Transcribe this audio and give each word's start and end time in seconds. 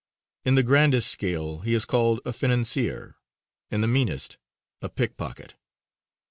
In 0.45 0.55
the 0.55 0.63
grandest 0.63 1.09
scale 1.11 1.59
he 1.59 1.75
is 1.75 1.85
called 1.85 2.21
a 2.25 2.33
financier; 2.33 3.17
in 3.69 3.81
the 3.81 3.87
meanest, 3.87 4.39
a 4.81 4.89
pickpocket. 4.89 5.53